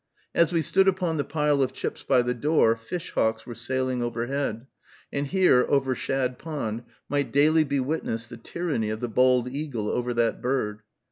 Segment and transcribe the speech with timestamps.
[0.33, 4.01] As we stood upon the pile of chips by the door, fish hawks were sailing
[4.01, 4.65] overhead;
[5.13, 9.89] and here, over Shad Pond, might daily be witnessed the tyranny of the bald eagle
[9.91, 10.81] over that bird.